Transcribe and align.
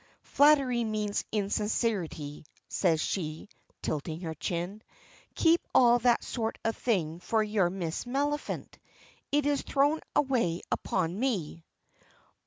"Flattery 0.23 0.83
means 0.83 1.23
insincerity," 1.31 2.43
says 2.67 2.99
she, 2.99 3.49
tilting 3.83 4.21
her 4.21 4.33
chin, 4.33 4.81
"keep 5.35 5.61
all 5.75 5.99
that 5.99 6.23
sort 6.23 6.57
of 6.65 6.75
thing 6.75 7.19
for 7.19 7.43
your 7.43 7.69
Miss 7.69 8.05
Maliphant; 8.05 8.79
it 9.31 9.45
is 9.45 9.61
thrown 9.61 9.99
away 10.15 10.61
upon 10.71 11.19
me." 11.19 11.63